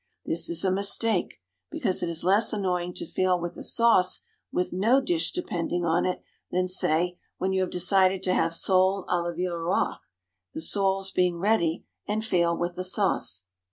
[0.25, 1.39] This is a mistake,
[1.69, 6.07] because it is less annoying to fail with a sauce with no dish depending on
[6.07, 9.97] it, than, say, when you have decided to have sole à la Villeroi,
[10.55, 13.45] the soles being ready, and fail with the sauce.